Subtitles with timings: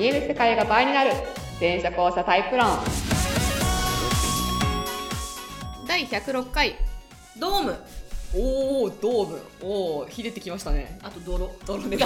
[0.00, 1.10] 見える世界が倍になる。
[1.60, 2.68] 電車交差タイプ論。
[5.86, 6.74] 第106回。
[7.38, 7.76] ドーム。
[8.34, 10.98] おおドームおおひでてきましたね。
[11.02, 11.50] あと泥。
[11.66, 11.98] 泥ね。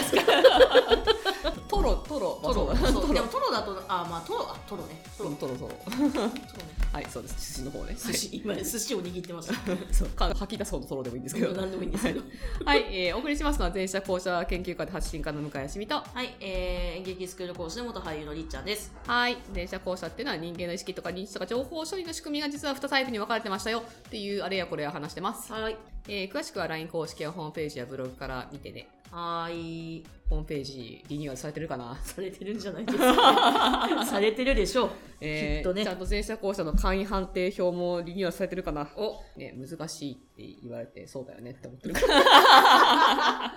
[1.68, 2.40] ト ロトロ。
[2.42, 2.42] トロ。
[2.42, 2.68] まあそう。
[2.68, 5.02] だそうでもトロだとあまあトロあトロね。
[5.18, 5.30] トロ。
[5.32, 5.74] トロトロ。
[6.92, 7.58] はいそうです。
[7.58, 7.94] 寿司の方ね。
[7.94, 9.52] 寿司今寿司を握ってます。
[9.92, 10.08] そう。
[10.08, 11.52] か吐き出そうのトロでもいいんですけど。
[11.52, 12.22] 何でもいいんですけど。
[12.64, 15.96] はい、えー、お送りしますのは前者後者研究家で発信家の向井しみと。
[15.96, 18.94] はい、えー、演劇スクール講師の元俳優のりっちゃんです。
[19.06, 19.36] はい。
[19.54, 23.80] 前者後者っていうのは人間の意識とか認知とか情報処理の仕組みが実は2タイプに分かれてましたよ。
[23.80, 28.88] っていうあれやこれや話してます、はいえー、詳しくは LINE 公式やホームページやブログから見てね。
[29.10, 30.04] はーい。
[30.28, 31.96] ホームページリニューアルされてるかな？
[32.04, 34.90] されてるんじゃないですか されてるでしょう。
[35.22, 35.82] えーきっとね。
[35.84, 38.86] ちゃんと前者後者の簡易判定表もリニューアルされてるかな？
[38.96, 39.22] お。
[39.38, 41.94] ね、難しいって言われてそうだよねって思ってる。
[41.96, 43.52] 簡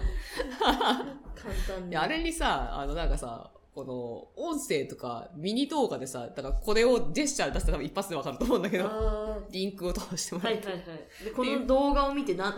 [1.67, 1.95] 単に。
[1.97, 12.57] あれにさ、あの、なんかさ、この、音声とか、ミニ動画でさ、だからこれをジェスチャー出したら多分一発でわかると思うんだけど、あリンクを通してもーはいらって、はいはいでこの動画を見てな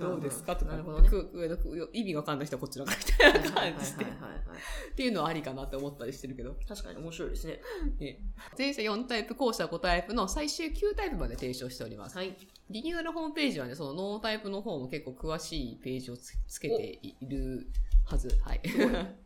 [0.00, 0.56] どうですか？
[0.56, 1.08] とか、なるほどね。
[1.08, 7.60] くく意味がわかんない人はこっちのかみたいなはいはいはい感じで、っはいていうのはありかなって思ったりしてるけど、確かに面白いですね。
[8.00, 8.18] ね、
[8.58, 12.16] 前者4タイプ、後者5タイプの最終9タイプまで提唱しております。
[12.16, 12.36] はい。
[12.68, 17.68] リニューアルホームページはね、そのノータイプの方も結構詳しいページをつつけている
[18.10, 18.28] はず。
[18.44, 18.60] はい。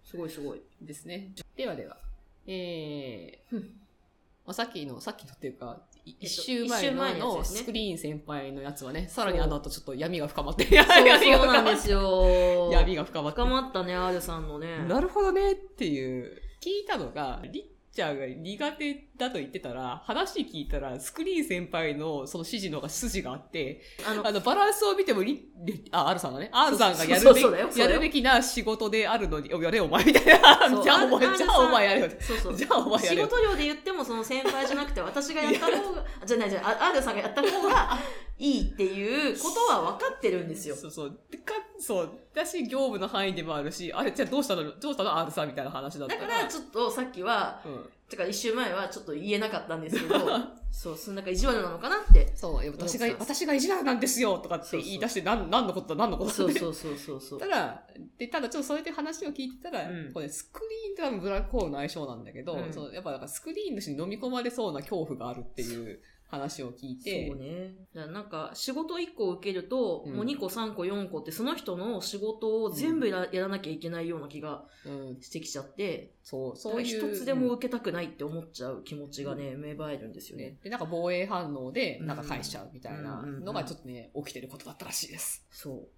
[0.05, 1.33] すごいすごいですね。
[1.57, 1.99] ではでは。
[2.47, 13.47] えー、まあ、さっきの、さっきのっていうか、一週前のスクリーン先輩のやつはね、さらにあの後ちょっと闇が深まって、そう闇がそう深まってなんですよ闇が深まって深。
[13.47, 30.83] まったね R さんのねなるほどねっていう、聞いたのが、リッチャーが苦手だと言ってたら、話聞いたら、スクリーン先輩のその指示の方が筋があって、あのあの、バランスを見てもリ、リあ、R さんがね、R さんがやるべき、やるべきな仕事であるのに、おやれお前みたいな。
[30.83, 32.09] じゃあお前、じゃあお前やれよ。
[32.19, 33.29] そうそう じゃあお前や仕れよ。
[33.29, 37.99] 事量で言ってもその先輩じゃなくて私がやった方がじゃないじゃないあ R さんがやった方が
[38.39, 41.21] いいっていうことは分かってるんですよそうそう。
[41.31, 42.11] でか、そう。
[42.35, 44.63] だし、業務の範囲でもあるし、あれ、じゃあどうしたの？
[44.79, 46.21] どうしたの ?R さんみたいな話だったら。
[46.23, 47.91] だからちょっとさっきはうん。
[48.09, 50.15] てか一週前はちょっと言えなかったんですけど
[50.71, 55.95] そうそのなんか意地悪なのかなってそう、私が私が意地悪なんですよとかって言い出して、なん、なんのこと？
[55.95, 56.45] だ、なんのこと？
[56.47, 56.61] だって。
[56.61, 57.83] そうそうそうそうそうただ、
[58.19, 60.61] で、ただちょっとそれで話を聞いてたら、うんこれスク
[60.99, 66.01] リーンとブラックホールの相性なんだけど、うんそのやっぱなんかスクリーンの人に飲み込まれそうな恐怖があるっていう
[66.35, 67.75] 話を聞いて、そうね。
[67.95, 77.13] なんか、仕事1個受けると、うんもう2個、3個、4個って、その人の仕事を全部やら,、やらなきゃいけないような気がうん、してきちゃって、そう、そそうういう。
[77.13, 80.45] 一つでも受けたくないって思っちゃう気持ちがね、芽生えるんですよね。
[80.45, 85.47] ね、で、なんか防衛反応で、うんなんか返しちゃうみたいなのがちょっとね、起きてることだったらしいです。
[85.51, 85.89] そう。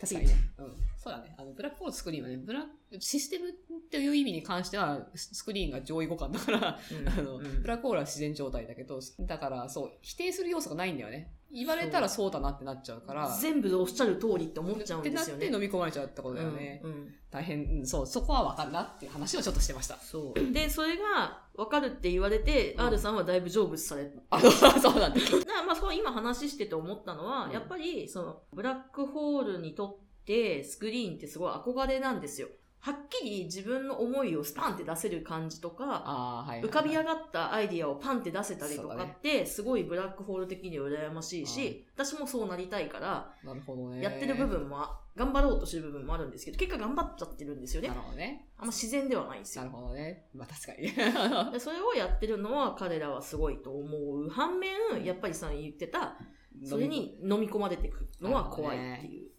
[0.00, 0.34] 確かにね。
[0.58, 0.72] うん。
[0.98, 1.34] そうだね。
[1.38, 2.66] あの、ブラックホールスクリーンはね、ブラ
[2.98, 3.52] システムっ
[3.90, 11.32] ていう意味に関しては、ススクリーンが上位互換だから、うんあの、うんブラックホールは自然状態だけど、だからそう、否定する要素がないんだよね。
[11.52, 13.28] 言われたらそうだなってなっちゃうから。
[13.40, 15.54] 全部おっしゃる通りって思っちゃうんってなってですよね。
[15.54, 16.80] 飲み込まれちゃうってことだよね。
[16.84, 19.96] うんうん大変、うんそう、そこは分かるなっていう話をちょっとしてました。
[19.96, 20.52] そう。
[20.52, 25.20] で、それが分かるって言われて、うん R さんはだいぶ成仏されあの、そうなんだ。
[25.44, 32.48] なまあ、そう今話してて思ったのは、うんやっぱり、その、ブラックホールにとって、スクリーンってすごい憧れなんですよ。
[32.86, 36.68] はっきり自分の思いをスパンって出せる感じとか、ああ、はい、はい。
[36.68, 44.00] 浮かび上がったアイディアをパンって出せたりとかって、すごいブラックホール的に羨ましいし、私もそうなりたいから、なるほどね。
[44.00, 44.86] やってる部分も、
[45.16, 47.94] 頑張ろうとしてる部分もあるんですけど、結果頑張っちゃってるんですよねな。
[47.94, 48.46] るほどね。
[48.56, 49.70] あんま自然ではないんですなよ。
[49.70, 50.26] るほどね。
[50.32, 50.92] まあ確かに。
[51.52, 54.28] でそれをやってるのは彼らはすごいと思う。
[54.28, 56.16] 反面、やっぱりさ言ってた、
[56.64, 59.30] それに飲み込まれていくのは怖いっていう。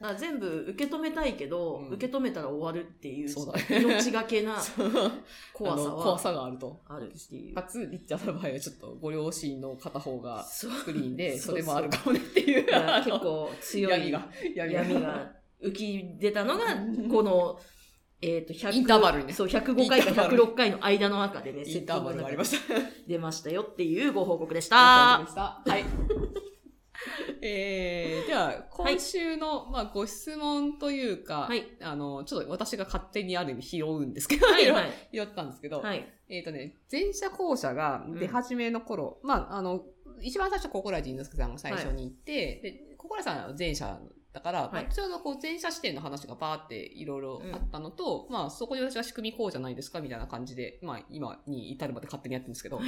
[0.00, 4.56] だから全部受け止めたいけど、うん受け止めたら終わるっていう、そうだね命がけな
[5.54, 6.80] 怖さあの怖はさがあると。
[6.86, 7.62] あるっていうか。
[7.62, 12.66] つ、リッチャーの場合はちょっとご両親の片方がスクリーンで、それもあるかもねっていう。
[12.66, 15.32] 結構強い闇が、闇が。
[15.62, 16.64] 浮き出たのが、
[17.10, 17.58] この、
[18.20, 22.74] えっ、と、100インターバルにねそう、105回かインターバル106回の間の中でね、インターバルがありました。
[23.06, 25.70] 出ましたよっていうご報告でしあた。
[25.70, 25.84] はい。
[27.42, 34.90] えー、では、今週の、まあ、ご質問というか、はいあの、ちょっと私が勝手にある意味拾うんですけど、はいはい。
[35.12, 36.06] 拾ったんですけど、はい。
[36.28, 39.84] えっ、とね、前者後者が出始めの頃、まあ、あの、
[40.20, 44.00] 一番最初、ココラジンのすけさんが最初に行って、で、ココラさんは前者
[44.36, 52.78] だから、はいまあ、ちょうどこう前者視点の話がバーっていろいろあったのと、まあ、そこで私は仕組みこうじゃないですかみたいな感じで、まあ、今に至るまで勝手にやってるんですけど、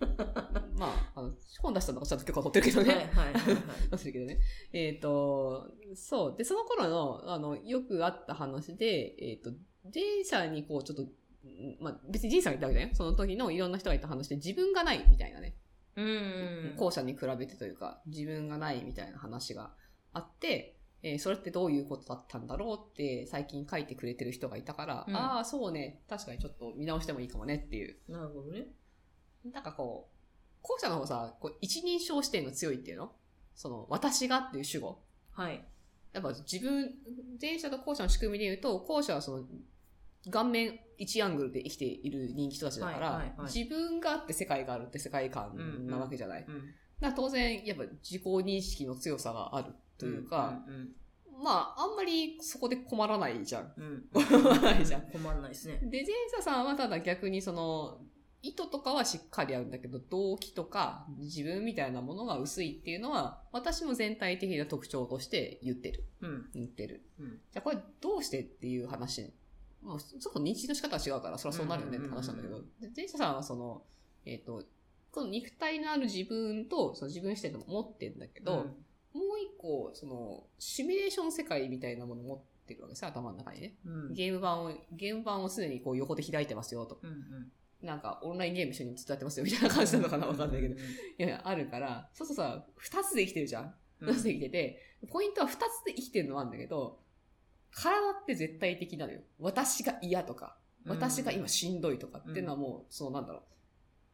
[0.78, 3.10] まあ、あの、本出したのがちゃんと許可を取ってるけどね。
[3.12, 3.64] はいはいはいはい。
[3.92, 4.38] 出してるけどね。
[4.72, 6.34] えっ、と、そう。
[6.38, 9.50] で、その頃の、あの、よくあった話で、えっ、と、
[9.90, 12.94] J さんにこう、ちょっと、うんまあ、別に J さんが言ったわけだよ。
[12.94, 15.58] その時のいろんな人が言った話で自分がないみたいなね。
[15.96, 16.74] うん。
[16.76, 19.74] 後者に比べてというか、自分がないみたいな話が
[20.12, 20.75] あって、
[21.08, 27.96] えーそれってどういうことだったんだろうって最近書いてくれてる人がいたから、うんああ、そうね、確かにちょっと見直してもいいかもねっていう。
[28.08, 28.66] なるほどね。
[29.52, 30.16] なんかこう、
[30.62, 33.12] 後者の方さ、こう一人称視点が強いっていうの？
[33.54, 34.98] その、私がっていう主語。
[35.30, 35.64] はい。
[36.12, 36.92] やっぱ自分、
[37.40, 39.44] 前者と後者の仕組みで言うと、後者はその、
[40.30, 46.44] 顔面一アングルで生きている人気人たちだから、はいはいはい自分があって世界があるって世界観なわけじゃない。
[46.48, 46.54] うん。
[46.56, 50.92] だから当然、やっぱ自己認識の強さがあるというか、うん。
[51.42, 53.72] まあ、あんまりそこで困らないじゃん。
[53.76, 54.04] うん。
[54.12, 55.02] 困らないじゃん。
[55.10, 55.80] 困んないですね。
[55.82, 57.98] で、前者さんはただ逆にその、
[58.42, 66.04] 意図とかはしっかりあるんだけど、動機とか自分みたいなものが薄いっていうのは、私も全体的な特徴として言ってる。
[66.22, 66.50] うん。
[66.54, 67.02] 言ってる。
[67.18, 69.32] うんじゃあこれどうしてっていう話。
[69.82, 73.82] もうそこ認知の仕方は違うから、それはそうなるよねって話なんだけど、で前者さんはその、
[74.24, 74.64] えっ、と、
[75.12, 78.66] この肉体のある自分と、その自分視点でも持ってんだけど、
[79.16, 83.76] もう一個、その、シミュレーション世界みたいなものを持ってるわけですよ、頭の中にね。
[83.84, 84.12] うん。
[84.12, 87.00] ゲーム版を、ゲーム版を常にこう横で開いてますよと。
[87.02, 87.10] うん。
[87.10, 87.52] うん。
[87.82, 90.74] なんか、オンラインゲーム一緒にずっとやってますよ、みたいな感じなのかなわかんないけど。
[90.74, 90.78] い
[91.18, 93.74] やいや、あるから、そうそうさ、二つで生きてるじゃん。
[94.00, 94.08] うん。
[94.08, 97.00] 二つで生きてて、ポイントは二つで生きてるのはあるんだけど、
[97.70, 99.20] 体って絶対的なのよ。
[99.38, 103.42] 私が嫌とか、私が今しんどいとかっていうのはもう、そうなんだろう。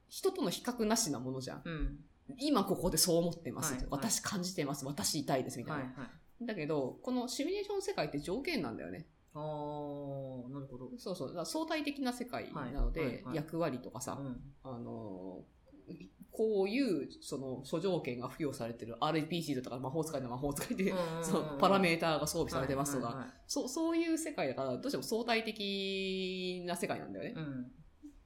[0.08, 1.62] 人との比較なしなものじゃん。
[1.64, 2.04] うん。
[2.38, 3.72] 今ここでそう思ってます。
[3.72, 4.84] はいはい私感じてます。
[4.84, 5.58] 私痛いです。
[5.58, 5.84] みたいな。
[5.84, 6.04] はいは
[6.40, 6.46] い。
[6.46, 9.06] だけど、このシミュレーション世界って条件なんだよね。
[9.34, 10.90] あー、なるほど。
[10.98, 11.46] そうそう。
[11.46, 14.40] 相対的な世界なので、はいはいはい役割とかさ、うん。
[14.62, 15.62] あのー
[16.32, 27.34] こういう、その、諸条件が付与されてる RPG だとか魔法使いの魔法使いで、そのパラメーターが装備されてますとか、はいはいはいそう、そういう世界だから、どうしても相対的な世界なんだよね。
[27.36, 27.72] うん。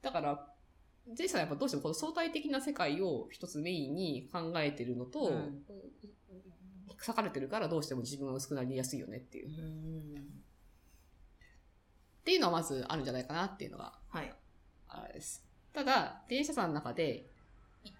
[0.01, 0.47] だから、
[1.13, 5.63] ジェイさんはやっぱどうしてもこの相対的な世界を一つメインに考えてるのと、うん
[6.99, 9.49] 裂かれてるからどうしても自分が薄くなりやすいよねっていう。
[9.49, 10.27] っうん。
[12.25, 14.33] ていうのはまずあるんじゃないかなっていうのが、はい。
[14.89, 15.45] あれです。
[15.73, 17.29] ただ、電車さんの中で、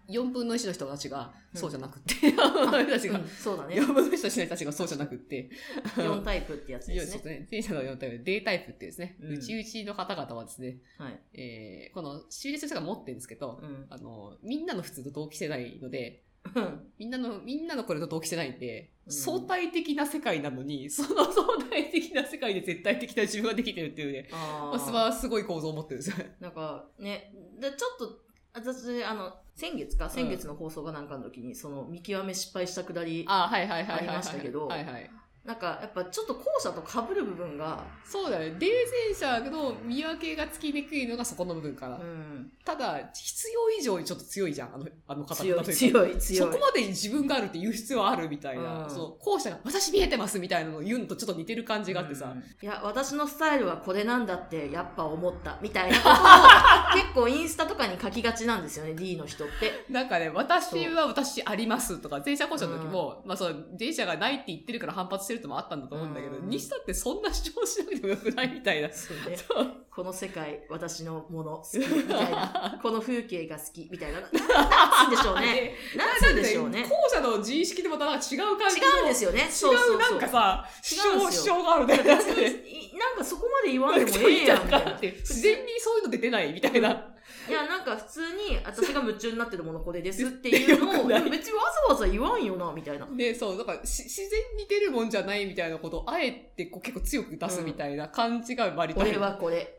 [0.09, 3.85] 4分の1 の人たちがそうじゃなくって、人たちがうん、そうだね4。
[3.93, 5.49] 分の1の人たちがそうじゃなくって、
[5.95, 7.11] 4タイプってやつですね。
[7.11, 7.47] そうですね。
[7.49, 11.19] 電車の4タイプ、データイプってですね、うんうちうちの方々はですね、はい。
[11.33, 13.85] えー、このシミュレーションが持ってるんですけど、うん。
[13.89, 16.23] あの、みんなの普通と同期してないので、
[16.55, 26.25] うんみんなの、みんなのこれと同期してないんで、うん相対的な世界なのに、その相対的な世界で絶対的な自分ができてるっていうね、あまあ、すごい構造を持ってるんですよ。
[26.41, 28.26] なんかね、でちょっと、
[28.57, 34.07] 私、あの、先月か、先月の放送がなんかの時に、その、見極め失敗したくだり、あはいはいはいはいはい。
[34.09, 35.09] ありましたけどはいはい。
[35.47, 38.53] なんか、やっぱちょっと後者と被る部分が、そうだね。
[38.59, 38.67] 冷
[39.15, 41.95] 戦者の見分けがつきにくいのがそこの部分かな。
[41.95, 46.51] うん、ただ、必要以上にちょっと強いじゃん、あの、あの方強い、強い、強い。
[46.51, 48.89] そこまでに自分があるって言う必要はあるみたいな、うん。
[48.89, 52.39] そう、後者が私見えてますみたいなのを言うのとちょっと似てる感じがあってさ、うん。
[52.39, 59.85] いや、私のスタイルはこれなんだって、やっぱ思った、みたいなことを、結構インスタとかに書きがちなんですよね、D の人って。
[59.89, 68.89] なんかね、私は私ありますとか、前者後者の時も、まあそう、前者がないって言ってるから反発してるともあったんだと思うんだけど、うんにしたってそんな主張しなくてもよくないみたいな。
[68.91, 69.37] そうね。
[69.97, 72.79] この世界、私のもの好き、みたいな。
[72.83, 74.21] この風景が好き、みたいな。
[74.21, 75.75] な なんつうんでしょうね。
[75.95, 76.83] なんつうんでしょうね。
[76.83, 78.29] 後者の自意識でまた違う感
[78.69, 79.49] じ違うんですよね。
[79.49, 81.97] 違うなんかさ、主張、主張があるね。
[81.97, 84.99] なんかねいなんかそこまで言わんでもええやん、みたいな。
[85.01, 87.16] 自然にそういうの出てないみたいな。
[87.47, 93.07] いや、 なんか普通に私が夢中になってるものこれですっていうのを、別にわざわざ言わんよな、みたいな。
[93.15, 99.01] で、そう、だからし自然に出るもんじゃないみたいなことを、あえてこう結構強く出すみたいな感じが割と。
[99.01, 99.75] 俺はこれ。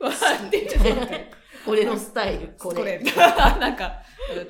[1.67, 3.01] 俺 のスタイル、ここれ、れ。
[3.03, 3.57] みたいな。
[3.59, 4.03] なんか、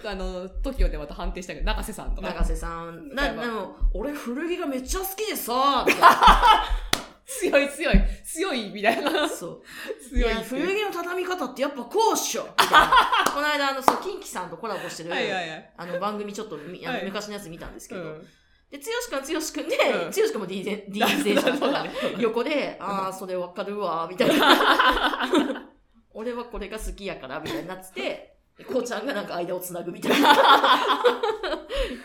[0.04, 2.28] あの、TOKIO でまた判定したけど、 中瀬さんとか。
[2.28, 3.14] 永瀬さん。
[3.14, 6.87] な、でも、俺古着がめっちゃ好きでさ、みたいな。
[7.28, 9.28] 強い強い、強いみたいな。
[9.28, 9.62] そう。
[10.00, 10.66] い強いや、っていう。
[10.66, 12.44] 古着の畳み方ってやっぱこうっしょ。
[12.56, 15.70] この間、あの、そう、キンキさんとコラボしてる、はいはいはい。
[15.76, 18.26] あの、番組ちょっとみ、あのはい昔のやつ見たんですけど、うん。
[18.70, 21.86] で、つよしくんはつよしくんで、うんつよしくんも D ゼン、D ゼン者だから。
[22.18, 25.68] 横で、 ああ、それわかるわ、みたいな。
[26.14, 28.27] 俺はこれが好きやから、みたいになってて、
[28.66, 30.34] こうちゃんがなんか間をつなぐみたいな。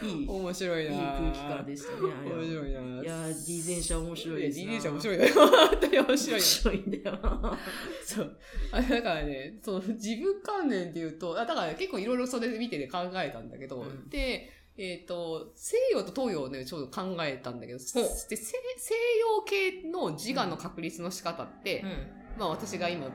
[0.04, 2.14] いい、いい面白いな空気感でしたね。
[2.32, 4.66] 面白いないやー、D ゼン者面白いですな。
[4.66, 5.28] D 電車面白いよ。
[5.34, 6.40] 本当に面白い面よ。
[6.40, 7.60] 白いんだよな。
[8.06, 8.38] そう。
[8.72, 22.40] あれだからね、その自分関連で言うと、あだから結構いろいろそれで見てて考えたんだけど、うんで、えっ、と、西洋と東洋をね、ちょっと考えたんだけど、で西西洋系の自我の確立の仕方って、うん。
[22.40, 23.08] まあ私が今、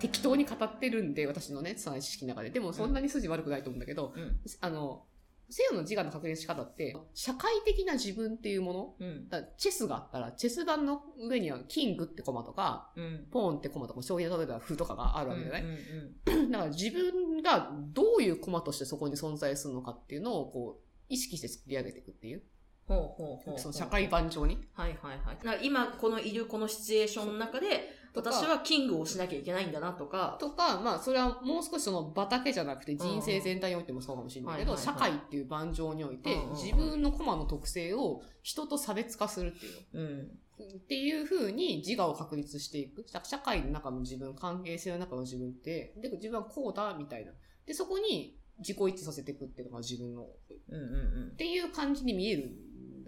[0.00, 2.50] 適当に語ってるんで、私のね、つ知識の中で。
[2.50, 4.40] でもそんなに筋悪くないと思うんだけど、うん。
[4.60, 5.04] あの、
[5.50, 9.28] 西洋の自我の確認の仕方って、社会的な自分っていうものうん。
[9.58, 13.26] チェスがあったら、チェス盤の上にはキングってコマとか、うん。
[13.30, 22.42] ポーンってコマとか、将棋の例えば歩とかがあるわけじゃない、うんだから自分がどういうコマとしてそこに存在するのかっていうのを、こう、意識して作り上げていくっていう。
[22.90, 23.58] ほうほうほう。
[23.58, 24.58] その社会盤上に？
[24.74, 25.36] はいはいはい。
[25.36, 40.00] だから今このいるこのシチュエーションの中で、私はキングをしなきゃいけないんだなとか、とか、まあ、それはもう少しその場だけじゃなくて人生全体においてもそうかもしれないけど、うん社会っていう盤上においてうんうんうん自分のコマの特性を人と差別化するっていうの。
[40.02, 40.40] うん。
[40.60, 43.04] っていう風に自我を確立していく。
[43.06, 47.32] 社社会の中の自分、関係性の中の自分って、で、自分はこうだ、みたいな。
[47.64, 50.26] で、そこに自己一致させていくっていうのが自分の、っ
[50.68, 52.50] うんうんていう感じに見えるん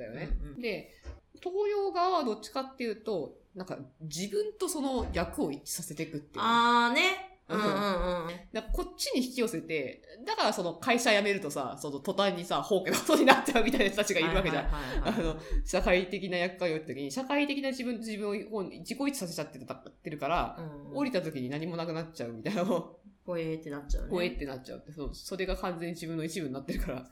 [0.02, 0.28] だよね。
[0.42, 0.92] うんうんで、
[1.42, 6.44] 東洋側はどっちかっていうと、なんか自分とその役を一致させていくっていう。
[6.44, 7.28] あーね。
[7.48, 8.62] ううんんうんうん。
[8.72, 14.64] こっちに引き寄せて、だからその会社辞めるとさ、その途端にさ、放棄のことになっちゃうみたいな人たちがいるわけじゃん。
[15.04, 24.10] あの、社会的な役割をやった時に、社会的な自分、自分を自己一致させちゃってたってるから、うん降りた時に何もなくなっちゃうみたいなのを、 ほえーってなっちゃうね。
[24.10, 27.06] ほえってなっちゃうって、そう、それが完全に自分の一部になってるから、うん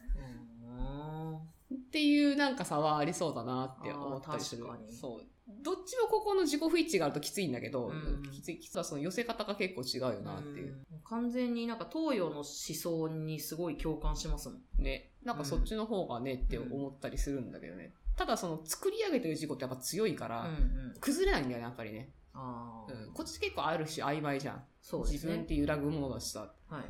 [1.91, 5.27] っていうなんか差はありそうだなって思ったりするそう。
[5.61, 10.69] どっちもここの自己不一致があるときついんだけど、うんきつい、きつはその寄せ方が結構違うよなっていう。
[10.69, 14.83] うん完全になんか東洋の思想にすごい共感しますもん。
[14.85, 15.11] ね。
[15.25, 17.93] なんかそっちの方がねって思ったりするんだけどね。
[18.17, 20.51] ただその作り上げてる自己ってやっぱ強いから、うんう
[20.93, 20.95] ん。
[21.01, 22.11] 崩れないんだよね、やっぱりね。
[22.33, 23.13] ああ、うん。
[23.13, 24.63] こっち結構あるし曖昧じゃん。
[24.81, 25.47] そうですね自分っ。
[25.47, 26.53] て揺らぐものだしさ。
[26.69, 26.85] はい。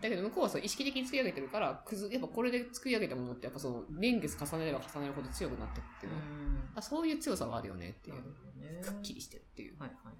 [0.00, 6.22] だけど向こうはそう意識的に作り上げてるから、くず、やっぱこれで作り上げたものってやっぱその年月重ねれば重ねるほど強くなっていくっていうの、ん。
[6.74, 8.82] あそういう強さがあるよねっていうね。
[8.82, 9.78] くっきりしてるっていう。
[9.78, 10.14] はいはいはい。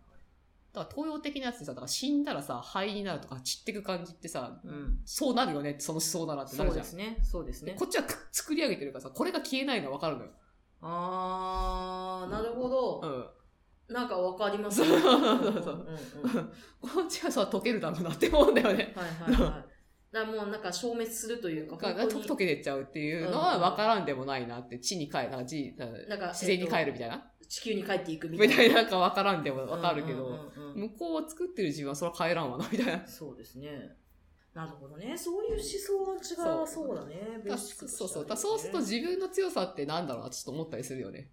[0.73, 5.01] だから東洋的なやつでさ、だから死んだらさ、灰になるとか散ってく感じってさ、うん。
[5.05, 6.85] そうなるよねってその思想ならってなそうるじゃん。
[6.85, 7.19] ですね。
[7.23, 7.85] そうですねこ。
[7.85, 10.31] っちはく作り上げてるからさ、これが消えないのはわかるのよ。
[10.81, 13.01] あー、なるほど。
[13.03, 13.27] うん。
[13.89, 15.03] なんかわかりますそうね。
[16.81, 18.55] こっちはさ、溶けるだろうなって思うん。
[18.55, 18.93] だよね。
[18.97, 19.65] はいはいはい。
[20.15, 20.63] だもうなん。
[20.63, 24.05] か消滅するというか、が本当に溶けてっちゃうっていうのは分からん。
[24.05, 25.41] でもないなって、地に帰る、なん。
[25.41, 25.75] か地、
[26.09, 26.19] なん。
[26.19, 27.31] か自然に帰るみたいな。
[27.49, 28.55] 地球に帰っていくみたいな。
[28.55, 28.87] みたいななん。
[28.91, 29.45] か分からん。
[29.45, 30.39] でも分かるけど、
[30.75, 32.51] 向こうを作ってる自分はそれは帰らん。
[32.51, 33.07] わな、みたいな。
[33.07, 33.97] そうですね。
[34.55, 35.17] なるほどね。
[35.17, 37.41] そういう思想が違うはそうだね。
[37.47, 38.23] そうそう。
[38.23, 40.07] はねだそうすると自分の強さってなん。
[40.07, 41.31] だろうな、ちょっと思ったりするよね。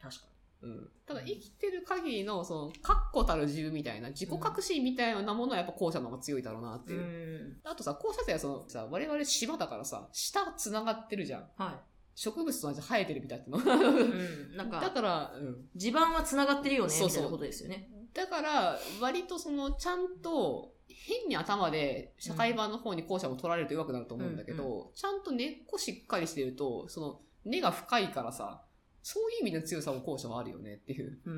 [0.00, 0.26] 確か
[0.64, 0.90] うん。
[1.06, 6.98] ただ生きてる限りの、その、確固たる自分みたいな、自己革新みたいなものはやっぱ後者の方が強いだろうなってに。
[6.98, 7.60] いう。
[7.64, 11.48] あとさ、後者ってはそのさ、我々島だからさ、下繋がってるじゃん。
[11.56, 11.82] は
[12.14, 13.58] 植物と同じ生えてるみたいな。
[13.58, 14.56] うん。
[14.56, 15.68] なんだか、から、うん。
[15.76, 17.90] 地盤は繋がってるよね、そうそうみたいなことですよね。
[18.14, 28.62] だから、割とその、ちゃんと、変に頭で社会版の方に後者も取られると弱くなると思うんだけど、ちゃんと根っこしっかりしてると、その、根が深いからさ、
[29.06, 31.36] そういう意味での強さも後者はあるよねっていううんう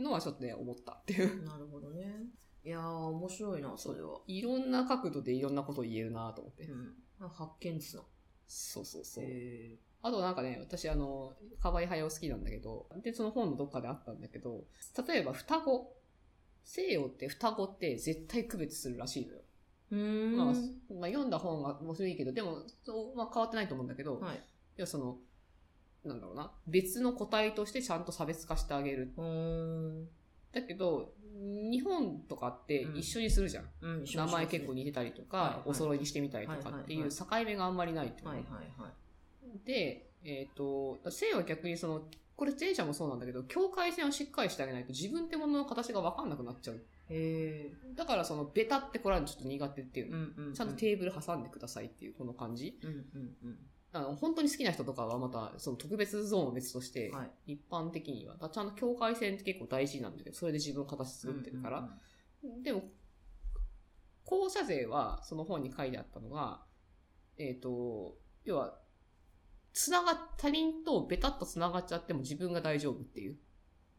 [0.00, 1.42] んのはちょっとね、思ったっていうう。
[1.42, 1.44] ん。
[1.44, 2.26] なるほどね。
[2.64, 4.20] いやー、面白いな、それは。
[4.26, 6.64] いろんな角度でいろんなことを言えるなと思って。
[6.64, 7.28] うん。
[7.28, 8.02] 発見ですな。
[8.48, 9.24] そうそうそう。
[9.24, 14.64] へあとなんかね、私あの、かわいはやを好きなんだけど、で、その本のどっかであったんだけど、
[15.06, 15.94] 例えば双子。
[16.64, 19.40] 西洋って双子って絶対区別するらしいのよ。
[19.90, 20.36] ーうーん。
[20.36, 20.46] まあ、
[21.00, 24.36] まあ、読んだ本が面白いけど、でも、そうまあ、変わってないと思うんだけど、はい。
[24.36, 24.40] い
[24.76, 25.18] や、その、
[26.04, 29.12] なんだろうな、別の個体としてちゃんと差別化してあげる。
[29.16, 30.08] うーん。
[30.52, 33.64] だけど、日本とかってうん一緒にするじゃん。
[33.82, 39.66] うん、名前結構似てたりとか、はいはいお揃いにしてみたりとかっていう境目があんまりないっていうのはいはいはい。
[39.66, 42.02] で、えっ、と、西洋は逆にその、
[42.36, 46.80] これ前者もそうなんだけど、境界線をしっかりしてあげないと自分ってものの形がわかんなくなっちゃう。
[47.10, 50.10] へだからその、ベタってこれはちょっと苦手っていうー。
[50.10, 50.18] の。
[50.18, 50.54] んうん。
[50.54, 52.78] ちゃんとテーブル挟んでくださいっていうこの感じ。
[52.82, 53.58] うんうんうん。
[53.92, 57.54] あの、本当に好きな人とかはまた、その特別ゾーンは別として、はい。
[57.54, 61.88] 一般的には、ちゃんと境界線って結構大事なんだけど、それで自分の形作ってるから。
[62.62, 62.84] でも、
[64.24, 66.62] 校舎税は、その本に書いてあったのが、
[67.38, 68.78] えっ、と、要は、
[69.72, 73.38] つなが、他人とベタっとつながっちゃっても自分が大丈夫っていう。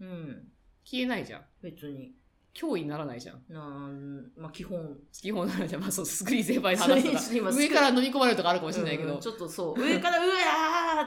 [0.02, 0.08] うん。
[0.08, 0.52] うん。
[0.84, 1.46] 消えないじゃん。
[1.62, 2.14] 別に。
[2.60, 3.42] 脅威にならないじゃん。
[3.48, 4.98] なんまあ基本。
[5.14, 5.82] 基本ならじゃん。
[5.82, 7.04] まあそう、スクリーン先輩の話
[7.40, 9.14] とか上から飲み込まれるとかあるかもしれないけど。
[9.14, 9.82] うんちょっとそう。
[9.82, 10.36] 上からうわ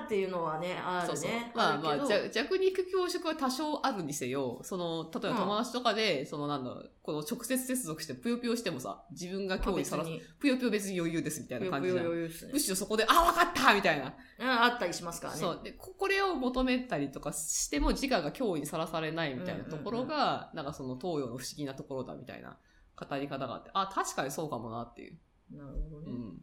[0.02, 1.16] ーっていうのはね、あるね。
[1.16, 1.30] そうそう。
[1.54, 6.70] まあまあ、るけどじゃ弱肉強食は多少あるにせよ、その、例えば友達とかで、そのなんだ、
[7.02, 12.04] この直接接続してぷよぷよしてもさ、自分が脅威さらす、ぷよぷよ別に余裕ですみたいな感じじゃん。
[12.04, 14.06] ぷよぷよ余裕っすねむしろそこで、あ、わかったみたいな。
[14.06, 14.12] うん
[14.44, 15.40] あったりしますからね。
[15.40, 15.60] そう。
[15.62, 22.58] で、ここれを求めたりとかしても自我が脅威にさらされないみたいなところが、なんかその東洋の不思議なところだみたいな
[22.96, 25.18] 語り方があって、あ、確かにそうかもなっていう。
[25.50, 26.12] なるほどね。
[26.12, 26.42] うん。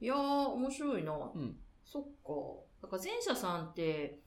[0.00, 1.12] いやー、面白いな。
[1.34, 1.56] うん。
[1.84, 2.86] そっか。
[2.86, 4.20] だから前者さんって、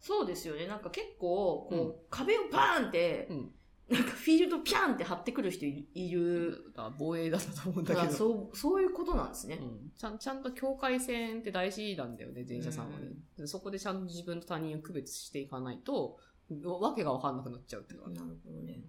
[0.00, 0.66] そうですよね。
[0.66, 3.54] なんか結構、こう、うん壁をバーンって、うん
[3.88, 6.72] なんかフィールドピャンって張ってくる人いいる。
[6.74, 8.14] だ防衛だったと思うんだだけど。
[8.14, 9.58] そう、そういうことなんですね。
[9.60, 13.08] うん、ちゃんちゃんと境界線って大事なんだよね、前者さんはね。
[13.36, 16.18] でそこでちゃんと自分と他人を区別していかないと、
[16.64, 18.82] わけがわかんなくなっちゃうっていうのは、なるほどね。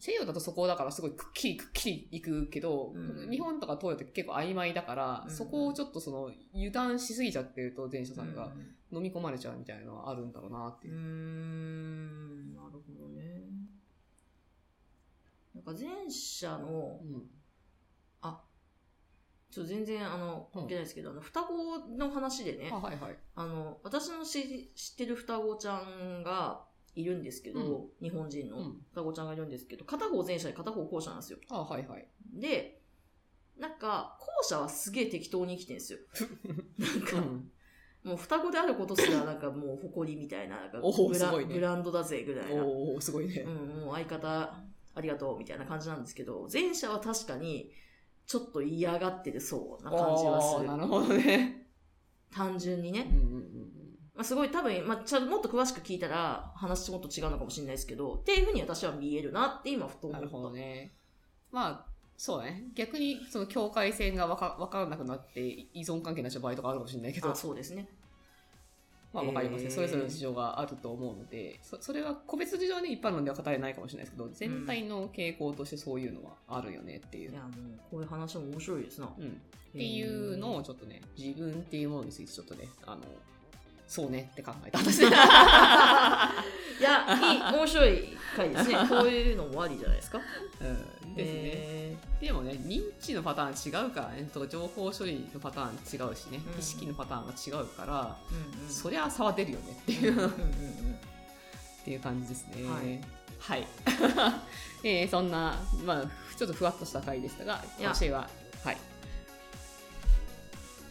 [0.00, 3.30] 西洋だとそこだからすごいくっきりくっきりいくけど、うん。
[3.30, 5.30] 日本とか東洋って結構曖昧だから、うん。
[5.30, 8.46] そこをちょっとその油断しすぎちゃってると前者さんが
[8.92, 10.94] う飲み込まれちゃうみたいなのはあるんだろうなっていう。
[10.94, 13.42] ーん、なるほどね。
[15.54, 17.30] なんか前者の、うん。
[18.20, 18.40] あ、
[19.50, 22.70] ちょっと全然あの、関係ないですけど、あの、双子の話でね。
[22.72, 23.18] あ、、はいはい。
[23.34, 26.67] あの、私の知知ってる双子ちゃんが
[27.00, 31.38] いるんですけど、日本人のうん双子ちゃんがいるんですけど、片方前者で片方後者なんですよ。
[31.50, 32.06] あはいはい。
[32.34, 32.82] で、
[33.56, 35.98] なんか、後者はすげえ適当に生きてるんですよ。
[36.78, 37.50] なんか、うん。
[38.04, 42.64] もう双子であることすらなんかもう誇りみたいな、なんかブラねブランドだぜぐらいな。
[42.64, 43.50] おおすごいねう。
[43.50, 44.54] ん、もう相方
[44.94, 47.72] ありがとうみたいな感じなんですけど、前者は確かに
[48.26, 50.66] ちょっと嫌がってるそうな感じはする。
[50.68, 51.66] なるほどね。
[52.30, 53.06] 単純にね。
[53.10, 53.67] うんうんうん
[54.18, 60.18] まあ、すごい多分、まあ、ちゃんもっと詳しく聞いたら話もっと違うのかもしれないですけど、っていうふうに私は見えるなって今ふと思った。
[60.18, 60.92] なるほどね。
[61.52, 62.64] まあ、そうだね。
[62.74, 65.40] 逆に、その境界線がわかわからなくなって
[65.72, 67.86] 依存関係になっちゃう場合とかあるかもしれないけどあ、、そうですね。
[69.12, 69.68] まあわかりますね。
[69.68, 77.30] へーそれぞれの事情があると思うので、そそれは個別事情に一般論では語れないかもしれないですけど、全体の傾向としてそういうのはあるよねっていう。
[77.30, 77.52] いや、もう、
[77.88, 79.08] こういう話も面白いですな。
[79.16, 79.28] うん。
[79.28, 79.30] っ
[79.72, 83.02] ていうのをちょっとね、自分っていうものについてちょっとね、あの、
[83.88, 84.98] そうねって考えた話。
[86.78, 88.76] いや、いい、面白い回ですね。
[88.88, 90.20] こういうのもありじゃないですか。
[90.60, 91.40] うん、ですね。
[91.42, 100.98] えでもね、認知のパターン違うからね、とか情報処理のパターン違うしね、うん意識のパターンが違うから、ーうんうん、そりゃ差は出るよねっていう、うんうんうん
[101.80, 102.68] っていう感じですね。
[102.68, 103.00] はい。
[103.38, 103.66] はい。
[104.84, 106.04] えーそんな、まあ、
[106.36, 108.30] ちょっとふわっとした回でしたが、今週は、はい。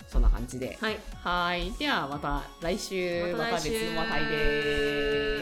[0.07, 0.77] そんな感じで。
[0.79, 0.99] はい。
[1.23, 1.71] はい。
[1.73, 5.36] では、また来週、また別の話題です。